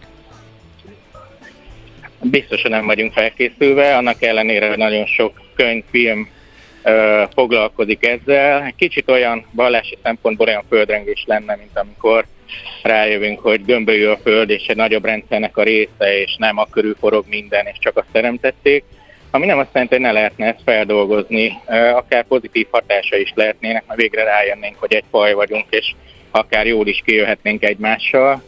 [2.21, 6.27] Biztosan nem vagyunk felkészülve, annak ellenére, hogy nagyon sok könyv, film
[6.83, 8.73] ö, foglalkozik ezzel.
[8.77, 12.25] Kicsit olyan vallási szempontból olyan földrengés lenne, mint amikor
[12.83, 16.95] rájövünk, hogy gömbölyű a föld, és egy nagyobb rendszernek a része, és nem a körül
[16.99, 18.83] forog minden, és csak azt teremtették.
[19.31, 21.59] Ami nem azt jelenti, hogy ne lehetne ezt feldolgozni,
[21.93, 25.93] akár pozitív hatása is lehetnének, mert végre rájönnénk, hogy egy faj vagyunk, és
[26.31, 28.43] akár jól is kijöhetnénk egymással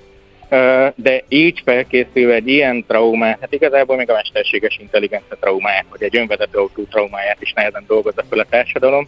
[0.96, 6.18] de így felkészülve egy ilyen traumát, hát igazából még a mesterséges intelligencia traumáját, vagy egy
[6.18, 9.08] önvezető autó traumáját is nehezen dolgozza fel a társadalom,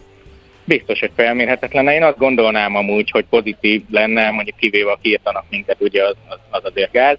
[0.64, 1.88] biztos, hogy felmérhetetlen.
[1.88, 6.38] Én azt gondolnám amúgy, hogy pozitív lenne, mondjuk kivéve a kiirtanak minket, ugye az, az,
[6.50, 7.16] az azért gáz,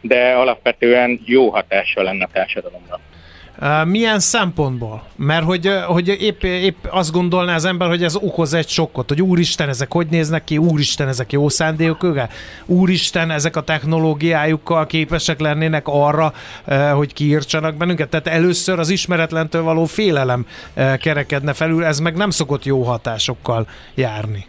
[0.00, 3.00] de alapvetően jó hatással lenne a társadalomra.
[3.84, 5.02] Milyen szempontból?
[5.16, 9.22] Mert hogy, hogy épp, épp azt gondolná az ember, hogy ez okoz egy sokkot, hogy
[9.22, 12.20] úristen, ezek hogy néznek ki, úristen, ezek jó szándékok,
[12.66, 16.32] úristen, ezek a technológiájukkal képesek lennének arra,
[16.94, 18.08] hogy kiírtsanak bennünket.
[18.08, 20.46] Tehát először az ismeretlentől való félelem
[21.00, 24.46] kerekedne felül, ez meg nem szokott jó hatásokkal járni.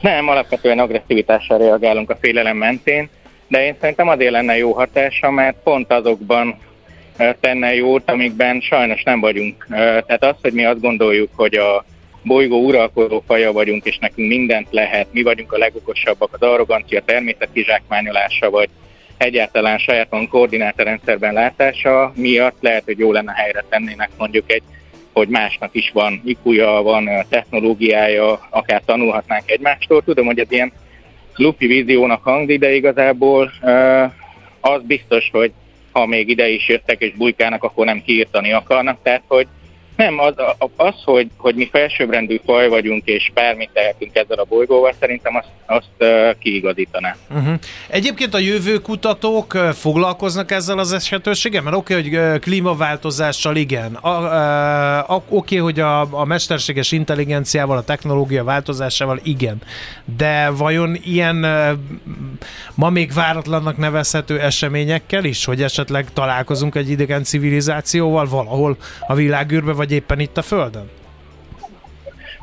[0.00, 3.08] Nem, alapvetően agresszivitással reagálunk a félelem mentén,
[3.48, 6.58] de én szerintem azért lenne jó hatása, mert pont azokban
[7.40, 9.66] tenne jót, amikben sajnos nem vagyunk.
[9.70, 11.84] Tehát az, hogy mi azt gondoljuk, hogy a
[12.22, 17.48] bolygó uralkodó faja vagyunk, és nekünk mindent lehet, mi vagyunk a legokosabbak, az arrogancia, természet
[17.52, 18.68] kizsákmányolása, vagy
[19.16, 24.62] egyáltalán sajáton koordinátorrendszerben látása miatt lehet, hogy jó lenne helyre tennének mondjuk egy,
[25.12, 30.02] hogy másnak is van ikuja, van technológiája, akár tanulhatnánk egymástól.
[30.02, 30.72] Tudom, hogy ez ilyen
[31.34, 33.52] lupi víziónak hangzik, de igazából
[34.60, 35.52] az biztos, hogy
[35.98, 38.98] ha még ide is jöttek és bujkának, akkor nem kiírtani akarnak.
[39.02, 39.46] Tehát, hogy
[39.98, 40.34] nem, az,
[40.76, 45.48] az hogy, hogy mi felsőbbrendű faj vagyunk, és bármit tehetünk ezzel a bolygóval, szerintem azt,
[45.66, 47.16] azt kiigazítaná.
[47.30, 47.54] Uh-huh.
[47.88, 51.62] Egyébként a jövőkutatók foglalkoznak ezzel az esetőséggel?
[51.62, 53.98] Mert oké, okay, hogy klímaváltozással igen.
[55.16, 59.62] Oké, okay, hogy a, a mesterséges intelligenciával, a technológia változásával igen.
[60.16, 61.46] De vajon ilyen
[62.74, 69.72] ma még váratlannak nevezhető eseményekkel is, hogy esetleg találkozunk egy idegen civilizációval valahol a világűrbe,
[69.72, 70.90] vagy éppen itt a Földön?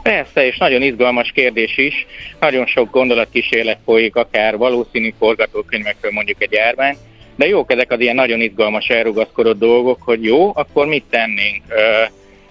[0.04, 2.06] Persze, és nagyon izgalmas kérdés is.
[2.40, 6.98] Nagyon sok gondolatkísérlet folyik, akár valószínű forgatókönyvekről mondjuk egy járvány,
[7.36, 11.64] de jók ezek az ilyen nagyon izgalmas elrugaszkodott dolgok, hogy jó, akkor mit tennénk?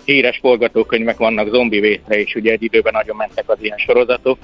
[0.05, 4.39] híres forgatókönyvek vannak zombi vészre is, ugye egy időben nagyon mentek az ilyen sorozatok,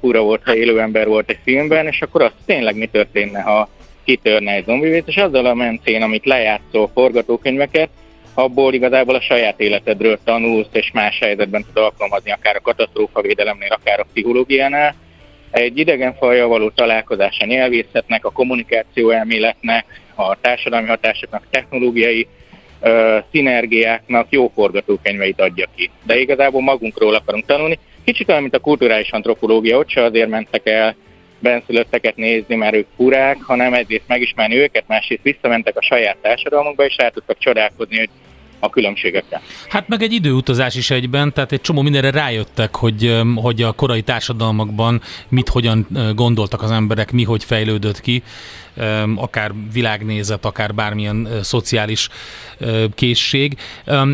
[0.00, 3.68] fura volt, ha élő ember volt egy filmben, és akkor az tényleg mi történne, ha
[4.04, 7.88] kitörne egy zombi vész, és azzal a mentén, amit lejátszol forgatókönyveket,
[8.38, 13.72] abból igazából a saját életedről tanulsz, és más helyzetben tud alkalmazni, akár a katasztrófa védelemnél,
[13.72, 14.94] akár a pszichológiánál,
[15.50, 22.26] egy idegen fajjal való találkozás a nyelvészetnek, a kommunikáció elméletnek, a társadalmi hatásoknak, technológiai
[22.80, 25.90] ö, szinergiáknak jó forgatókönyveit adja ki.
[26.02, 27.78] De igazából magunkról akarunk tanulni.
[28.04, 30.96] Kicsit olyan, mint a kulturális antropológia, ott se azért mentek el
[31.38, 36.96] benszülötteket nézni, mert ők furák, hanem egyrészt megismerni őket, másrészt visszamentek a saját társadalmukba, és
[36.96, 38.08] rá tudtak csodálkozni, hogy
[38.60, 39.42] a különbségekre.
[39.68, 44.02] Hát meg egy időutazás is egyben, tehát egy csomó mindenre rájöttek, hogy, hogy a korai
[44.02, 48.22] társadalmakban mit, hogyan gondoltak az emberek, mi, hogy fejlődött ki,
[49.14, 52.08] akár világnézet, akár bármilyen szociális
[52.94, 53.56] készség.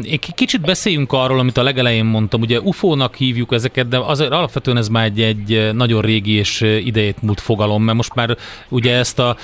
[0.03, 4.77] Egy kicsit beszéljünk arról, amit a legelején mondtam, ugye UFO-nak hívjuk ezeket, de azért alapvetően
[4.77, 8.37] ez már egy, egy nagyon régi és idejét múlt fogalom, mert most már
[8.69, 9.37] ugye ezt a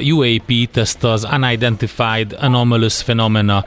[0.00, 3.64] UAP-t, ezt az Unidentified Anomalous Phenomena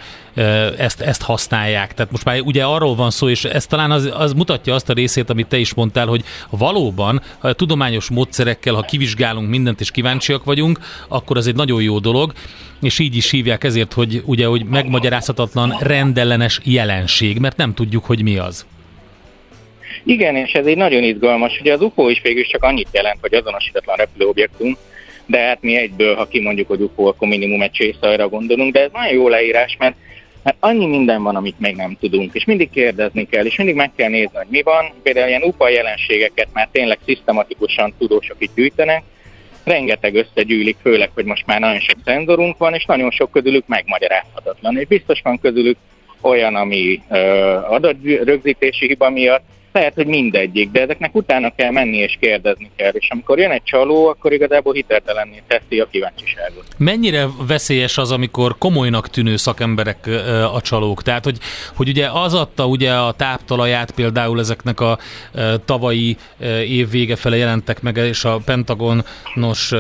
[0.78, 1.94] ezt, ezt használják.
[1.94, 4.94] Tehát most már ugye arról van szó, és ez talán az, az mutatja azt a
[4.94, 10.44] részét, amit te is mondtál, hogy valóban ha tudományos módszerekkel, ha kivizsgálunk mindent és kíváncsiak
[10.44, 12.34] vagyunk, akkor az egy nagyon jó dolog,
[12.82, 18.24] és így is hívják ezért, hogy ugye, hogy megmagyarázhatatlan rendellenes jelenség, mert nem tudjuk, hogy
[18.24, 18.66] mi az.
[20.04, 21.60] Igen, és ez egy nagyon izgalmas.
[21.60, 24.78] Ugye az UFO is végül csak annyit jelent, hogy azonosítatlan repülőobjektum,
[25.26, 28.90] de hát mi egyből, ha kimondjuk, hogy UFO, akkor minimum egy csészajra gondolunk, de ez
[28.94, 29.96] nagyon jó leírás, mert
[30.48, 33.92] mert annyi minden van, amit még nem tudunk, és mindig kérdezni kell, és mindig meg
[33.96, 34.94] kell nézni, hogy mi van.
[35.04, 39.04] Például ilyen UPA jelenségeket már tényleg szisztematikusan tudósok itt gyűjtenek,
[39.68, 44.78] rengeteg összegyűlik, főleg, hogy most már nagyon sok szenzorunk van, és nagyon sok közülük megmagyarázhatatlan.
[44.78, 45.78] És biztos van közülük
[46.22, 47.18] olyan, ami ö,
[47.70, 49.44] adatrögzítési hiba miatt
[49.78, 53.64] lehet, hogy mindegyik, de ezeknek utána kell menni és kérdezni kell, és amikor jön egy
[53.64, 56.66] csaló, akkor igazából hiteltelenné teszi a kíváncsiságot.
[56.78, 60.10] Mennyire veszélyes az, amikor komolynak tűnő szakemberek
[60.54, 61.04] a csalók?
[61.04, 61.38] Tehát, hogy,
[61.76, 64.98] hogy ugye az adta ugye a táptalaját például ezeknek a
[65.66, 66.18] tavalyi
[66.68, 69.74] év vége fele jelentek meg, és a Pentagonos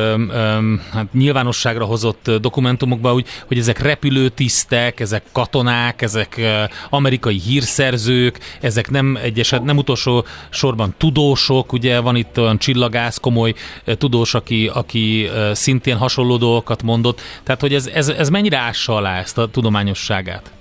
[0.93, 6.41] hát nyilvánosságra hozott dokumentumokban, hogy, hogy ezek repülőtisztek, ezek katonák, ezek
[6.89, 13.53] amerikai hírszerzők, ezek nem egyeset nem utolsó sorban tudósok, ugye van itt olyan csillagász, komoly
[13.97, 17.21] tudós, aki, aki szintén hasonló dolgokat mondott.
[17.43, 20.51] Tehát, hogy ez, ez, ez mennyire ássa alá ezt a tudományosságát?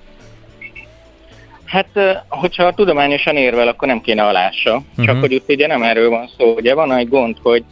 [1.64, 1.88] Hát,
[2.28, 4.76] hogyha tudományosan érvel, akkor nem kéne alássa.
[4.76, 5.04] Uh-huh.
[5.06, 6.54] Csak hogy itt ugye nem erről van szó.
[6.54, 7.64] Ugye van egy gond, hogy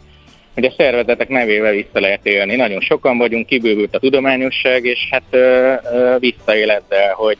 [0.53, 2.55] hogy a szervezetek nevével vissza lehet élni.
[2.55, 7.37] Nagyon sokan vagyunk, kibővült a tudományosság, és hát ö, ö, visszaél ezzel, hogy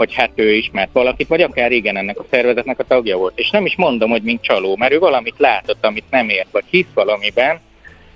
[0.00, 3.38] hogy hát ő ismert valakit, vagy akár régen ennek a szervezetnek a tagja volt.
[3.38, 6.64] És nem is mondom, hogy mint csaló, mert ő valamit látott, amit nem ért, vagy
[6.70, 7.60] hisz valamiben,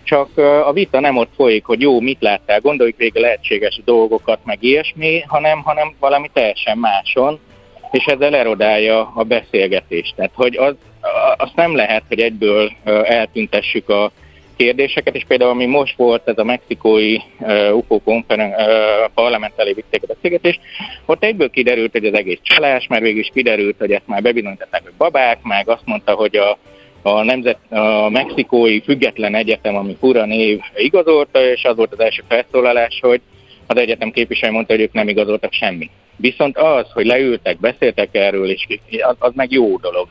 [0.03, 4.63] csak a vita nem ott folyik, hogy jó, mit láttál, gondoljuk végig lehetséges dolgokat, meg
[4.63, 7.39] ilyesmi, hanem, hanem valami teljesen máson,
[7.91, 10.15] és ezzel erodálja a beszélgetést.
[10.17, 10.75] Tehát, hogy az,
[11.37, 12.73] azt nem lehet, hogy egyből
[13.05, 14.13] eltüntessük a
[14.57, 19.73] kérdéseket, és például ami most volt ez a mexikói uh, UFO konferen, uh, parlament elé
[19.73, 20.61] vitték a beszélgetést,
[21.07, 24.83] ott egyből kiderült, hogy az egész csalás, mert végül is kiderült, hogy ezt már bebizonyították,
[24.83, 26.59] hogy babák, meg azt mondta, hogy a
[27.07, 32.23] a, nemzet, a mexikói független egyetem, ami fura név igazolta, és az volt az első
[32.29, 33.21] felszólalás, hogy
[33.67, 35.91] az egyetem képviselő mondta, hogy ők nem igazoltak semmit.
[36.17, 38.67] Viszont az, hogy leültek, beszéltek erről, és
[39.03, 40.09] az, az meg jó dolog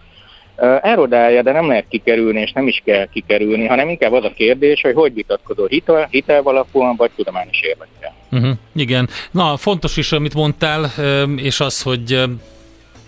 [0.81, 4.81] erodálja, de nem lehet kikerülni, és nem is kell kikerülni, hanem inkább az a kérdés,
[4.81, 8.13] hogy hogy vitatkozol hitel, hitel alapúan, vagy tudományos érvekkel.
[8.31, 9.09] Uh-huh, igen.
[9.31, 10.91] Na, fontos is, amit mondtál,
[11.35, 12.23] és az, hogy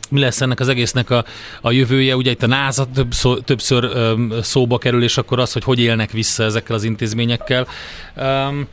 [0.10, 1.26] mi lesz ennek az egésznek a,
[1.62, 2.16] a jövője.
[2.16, 3.90] Ugye itt a NASA többször, többször
[4.42, 7.68] szóba kerül, és akkor az, hogy hogy élnek vissza ezekkel az intézményekkel.
[8.18, 8.68] Um,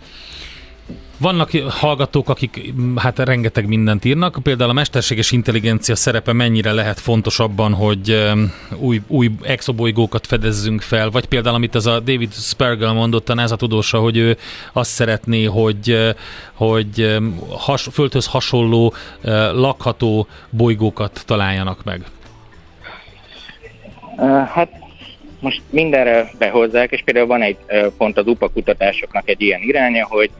[1.23, 7.01] vannak hallgatók, akik mm, hát rengeteg mindent írnak, például a mesterséges intelligencia szerepe mennyire lehet
[7.01, 8.31] fontos abban, hogy
[8.77, 13.57] új, új exobolygókat fedezzünk fel, vagy például amit az a David Spergel mondott, a NASA
[13.57, 14.37] tudósa, hogy ő
[14.73, 16.15] azt szeretné, hogy,
[16.53, 17.17] hogy
[17.49, 18.95] has, földhöz hasonló
[19.53, 22.05] lakható bolygókat találjanak meg.
[24.55, 24.71] Hát
[25.41, 27.57] most mindenre behozzák, és például van egy
[27.97, 30.31] pont az UPA kutatásoknak egy ilyen iránya, hogy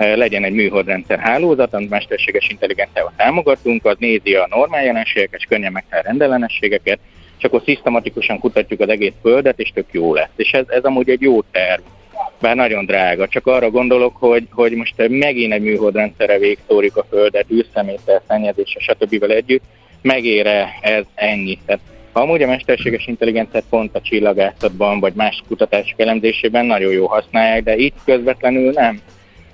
[0.00, 5.72] legyen egy műholdrendszer hálózat, amit mesterséges intelligenciával támogatunk, az nézi a normál jelenségeket, és könnyen
[5.72, 6.98] megtalál rendellenességeket,
[7.38, 10.30] és akkor szisztematikusan kutatjuk az egész földet, és tök jó lesz.
[10.36, 11.80] És ez, ez amúgy egy jó terv,
[12.40, 13.28] bár nagyon drága.
[13.28, 19.30] Csak arra gondolok, hogy, hogy most megint egy műholdrendszerre végtórjuk a földet, űrszeméttel, szennyezéssel, stb.
[19.30, 19.62] együtt,
[20.02, 21.58] megére ez ennyi.
[21.66, 21.80] Tehát
[22.12, 27.76] amúgy a mesterséges intelligenciát pont a csillagászatban, vagy más kutatások elemzésében nagyon jó használják, de
[27.76, 29.00] itt közvetlenül nem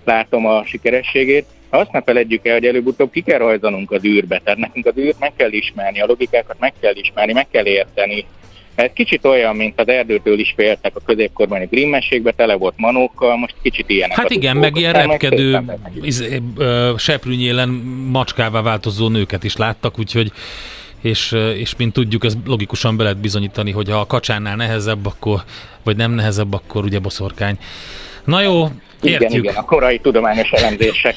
[0.07, 1.47] látom a sikerességét.
[1.71, 5.19] Azt ne feledjük el, hogy előbb-utóbb ki kell rajzolnunk az űrbe, tehát nekünk az űrt
[5.19, 8.27] meg kell ismerni, a logikákat meg kell ismerni, meg kell érteni,
[8.77, 13.37] Ez kicsit olyan, mint az erdőtől is féltek a középkorban a grimmeségbe, tele volt manókkal,
[13.37, 14.17] most kicsit ilyenek.
[14.17, 15.65] Hát igen, meg ilyen repkedő,
[16.03, 16.43] izé,
[16.97, 17.69] seprűnyélen
[18.11, 20.33] macskává változó nőket is láttak, úgyhogy
[21.01, 25.43] és, és mint tudjuk, ez logikusan be lehet bizonyítani, hogy ha a kacsánál nehezebb, akkor,
[25.83, 27.59] vagy nem nehezebb, akkor ugye boszorkány.
[28.25, 28.69] Na jó,
[29.07, 29.31] Értjük.
[29.31, 31.15] Igen, igen, a korai tudományos elemzések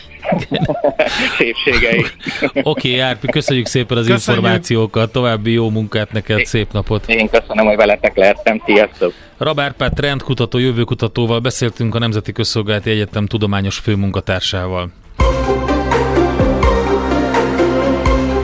[1.38, 2.06] szépségei.
[2.42, 4.44] Oké, okay, Árpi, köszönjük szépen az köszönjük.
[4.44, 7.08] információkat, további jó munkát neked, szép napot.
[7.08, 9.14] Én köszönöm, hogy veletek lehettem, sziasztok!
[9.38, 14.90] Rabárpát trendkutató, jövőkutatóval beszéltünk a Nemzeti Közszolgálati Egyetem tudományos főmunkatársával.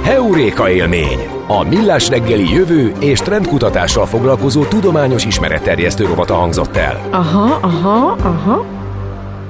[0.03, 1.19] Heuréka élmény!
[1.47, 7.07] A Millás reggeli jövő és trendkutatással foglalkozó tudományos ismeretterjesztő rovata hangzott el.
[7.11, 8.65] Aha, aha, aha.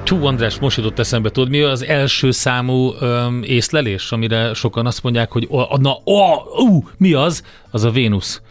[0.06, 5.04] Tú András, most jutott eszembe, tudod, mi az első számú öm, észlelés, amire sokan azt
[5.04, 7.44] mondják, hogy oh, na, oh, uh, mi az?
[7.72, 8.42] Az a Vénusz.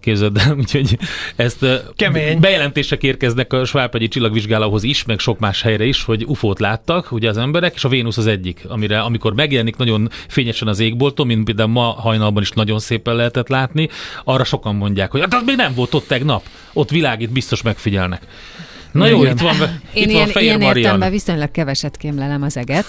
[0.00, 0.98] Képzeld el, úgyhogy
[1.36, 1.66] ezt
[1.96, 2.40] Kemény.
[2.40, 7.28] bejelentések érkeznek a Svábhegyi csillagvizsgálóhoz is, meg sok más helyre is, hogy ufót láttak, ugye
[7.28, 11.44] az emberek, és a Vénusz az egyik, amire amikor megjelenik nagyon fényesen az égbolton, mint
[11.44, 13.88] például ma hajnalban is nagyon szépen lehetett látni,
[14.24, 18.26] arra sokan mondják, hogy hát az még nem volt ott tegnap, ott világít, biztos megfigyelnek.
[18.92, 19.56] Na jó, itt van,
[19.92, 20.76] Én itt ilyen, van ilyen Marian.
[20.76, 22.86] értelemben viszonylag keveset kémlelem az eget.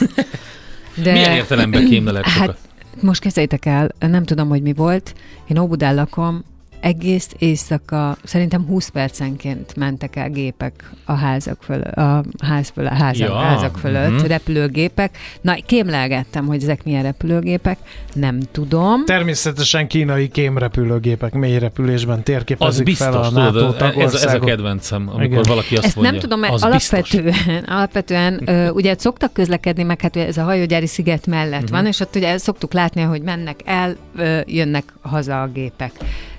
[0.96, 1.12] De...
[1.12, 2.48] Milyen értelemben kémlelek sokat?
[2.48, 2.58] Hát
[3.02, 5.14] most kezdjétek el, nem tudom, hogy mi volt.
[5.48, 6.44] Én Óbudán lakom,
[6.82, 12.94] egész éjszaka, szerintem 20 percenként mentek el gépek a házak föl, a ház föl, a
[12.94, 14.26] házak, Ja, házak fölött, mhm.
[14.26, 15.18] repülőgépek.
[15.42, 17.78] Na, kémlelgettem, hogy ezek milyen repülőgépek.
[18.14, 19.06] Nem tudom.
[19.06, 24.40] Természetesen kínai kémrepülőgépek mély repülésben Az térképezik biztos, fel a NATO tudod, ez, ez a
[24.40, 25.44] kedvencem, amikor Igen.
[25.48, 26.12] valaki azt Ezt mondja.
[26.12, 27.14] nem tudom, mert az biztos.
[27.14, 31.78] alapvetően, alapvetően ö, ugye szoktak közlekedni, meg hát ugye ez a hajógyári sziget mellett uh-huh.
[31.78, 35.92] van, és ott ugye szoktuk látni, hogy mennek el, ö, jönnek haza a gépek.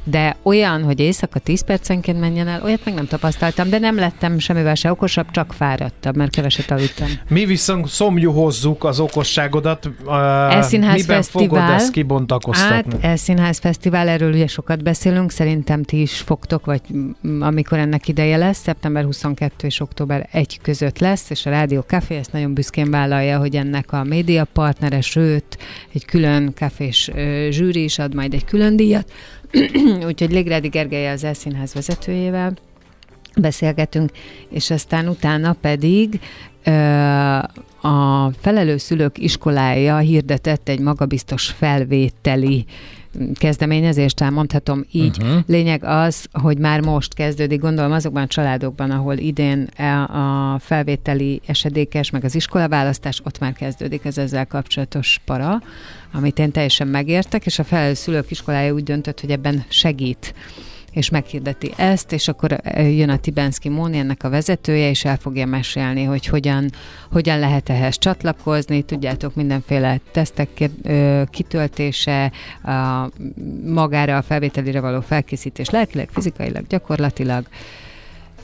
[0.05, 4.39] De olyan, hogy éjszaka 10 percenként menjen el, olyat meg nem tapasztaltam, de nem lettem
[4.39, 7.09] semmivel se okosabb, csak fáradtabb, mert keveset aludtam.
[7.29, 9.91] Mi viszont szomjuhozzuk az okosságodat.
[10.05, 10.13] Uh,
[10.55, 11.73] Elszínház miben fogod Fesztivál.
[11.73, 12.93] ezt kibontakoztatni?
[12.93, 16.81] Hát, Elszínház Fesztivál, erről ugye sokat beszélünk, szerintem ti is fogtok, vagy
[17.41, 22.17] amikor ennek ideje lesz, szeptember 22 és október 1 között lesz, és a Rádió Café
[22.17, 25.59] ezt nagyon büszkén vállalja, hogy ennek a média partnere, sőt,
[25.93, 27.11] egy külön kafés
[27.51, 29.13] zsűri is ad majd egy külön díjat,
[30.07, 32.57] úgyhogy Légrádi Gergely az Elszínház vezetőjével
[33.37, 34.11] beszélgetünk,
[34.49, 36.21] és aztán utána pedig
[37.81, 42.65] a felelőszülők iskolája hirdetett egy magabiztos felvételi
[43.35, 45.19] kezdeményezést, elmondhatom így.
[45.19, 45.29] Mhm.
[45.29, 45.43] Uh-huh.
[45.47, 51.41] Lényeg az, hogy már most kezdődik, gondolom azokban a családokban, ahol idén e- a felvételi
[51.47, 55.63] esedékes, meg az iskolaválasztás, ott már kezdődik ez ezzel kapcsolatos para,
[56.13, 60.35] amit én teljesen megértek, és a felelőszülők iskolája úgy döntött, hogy ebben segít
[60.93, 65.17] és meghirdeti ezt, és akkor eh, jön a Tibenszki Móni, ennek a vezetője, és el
[65.17, 66.71] fogja mesélni, hogy hogyan,
[67.11, 68.83] hogyan lehet ehhez csatlakozni.
[68.83, 70.71] Tudjátok, mindenféle tesztek
[71.31, 72.33] kitöltése,
[72.65, 73.09] a,
[73.65, 77.47] magára a felvételire való felkészítés lelkileg, fizikailag, gyakorlatilag,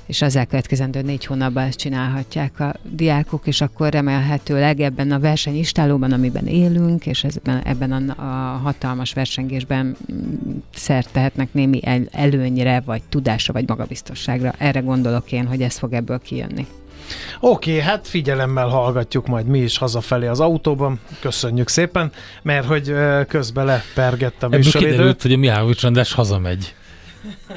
[0.09, 6.13] és az elkövetkezendő négy hónapban ezt csinálhatják a diákok, és akkor remélhetőleg ebben a versenyistálóban,
[6.13, 12.83] amiben élünk, és ebben, ebben a, a hatalmas versengésben mm, szert tehetnek némi el, előnyre,
[12.85, 14.55] vagy tudásra, vagy magabiztosságra.
[14.59, 16.67] Erre gondolok én, hogy ez fog ebből kijönni.
[17.41, 21.01] Oké, okay, hát figyelemmel hallgatjuk majd mi is hazafelé az autóban.
[21.21, 22.95] Köszönjük szépen, mert hogy
[23.29, 24.91] közben lepergett a Ebből műsoridőt.
[24.91, 26.75] kiderült, hogy a Mihálovics András hazamegy.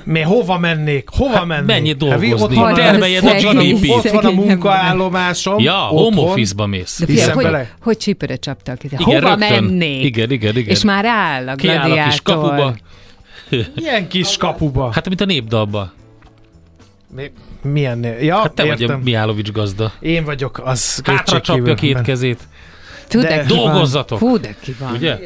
[0.04, 1.10] Mi hova mennék?
[1.10, 1.66] Hova Hát mennék?
[1.66, 5.60] menjél dolgozni, Hát, ott van, termeljed a, a ott van a, a munkaállomásom.
[5.60, 7.00] Ja, home office-ba mész.
[7.00, 7.70] De figyelj, hogy, bele.
[7.82, 8.84] hogy csípőre csaptak?
[8.84, 9.64] Igen, Hova rögtön.
[9.64, 10.04] mennék?
[10.04, 10.70] Igen, igen, igen.
[10.70, 12.12] És már áll a Kiáll a gladiátor.
[12.12, 12.76] kis kapuba.
[13.76, 14.92] Milyen kis kapuba.
[14.94, 15.94] Hát, mint a népdalba.
[17.16, 17.32] Mi,
[17.62, 18.04] milyen?
[18.22, 19.00] Ja, Hát te vagy értem.
[19.00, 19.92] a Mihálovics gazda.
[20.00, 22.40] Én vagyok, az Hátra csapja két kezét.
[23.08, 23.44] Fú, de.
[23.48, 24.18] Dolgozzatok!
[24.18, 24.92] Fú, de ki van.
[24.94, 25.18] Ugye?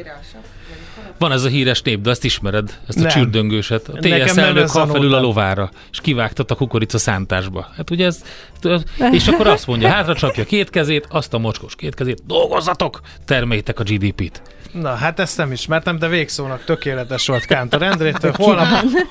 [1.18, 3.10] Van ez a híres népdal, ezt ismered, ezt a Nem.
[3.10, 3.88] csürdöngőset.
[3.88, 7.68] A Nekem TSZ elnök ha felül a lovára, és kivágtat a kukorica szántásba.
[7.76, 8.22] Hát ugye ez,
[9.10, 13.80] és akkor azt mondja, hátra csapja két kezét, azt a mocskos két kezét, dolgozzatok, termeljétek
[13.80, 14.42] a GDP-t.
[14.80, 18.32] Na, hát ezt nem ismertem, de végszónak tökéletes volt Kántor Endrétől.
[18.36, 18.66] Holnap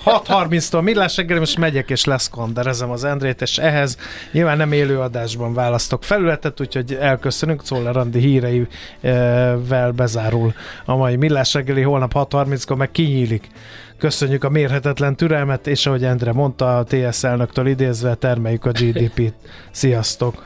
[0.05, 3.97] 6.30-tól millás reggel, most megyek és leszkonderezem az Endrét, és ehhez
[4.31, 7.63] nyilván nem élő adásban választok felületet, úgyhogy elköszönünk.
[7.63, 10.53] Czoller Andi híreivel bezárul
[10.85, 13.47] a mai millás reggeli, holnap 6.30-kor meg kinyílik.
[13.97, 19.33] Köszönjük a mérhetetlen türelmet, és ahogy Endre mondta, a TSZ elnöktől idézve termeljük a GDP-t.
[19.71, 20.45] Sziasztok!